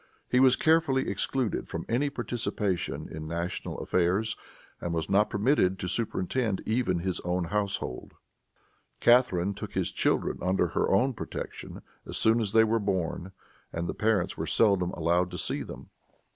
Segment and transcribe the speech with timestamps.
[0.27, 4.35] He was carefully excluded from any participation in national affairs
[4.79, 8.13] and was not permitted to superintend even his own household.
[8.99, 13.31] Catharine took his children under her own protection as soon as they were born,
[13.71, 15.91] and the parents were seldom allowed to see them.